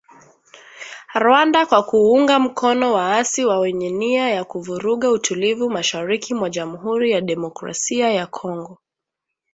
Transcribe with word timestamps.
Rwanda 1.23 1.65
kwa 1.65 1.83
kuunga 1.83 2.39
mkono 2.39 2.93
waasi 2.93 3.45
wa 3.45 3.59
wenye 3.59 3.89
nia 3.89 4.29
ya 4.29 4.43
kuvuruga 4.43 5.09
utulivu 5.11 5.69
mashariki 5.69 6.33
mwa 6.33 6.49
Jamuhuri 6.49 7.11
ya 7.11 7.21
Demokrasia 7.21 8.11
ya 8.13 8.27
Kongo 8.27 8.79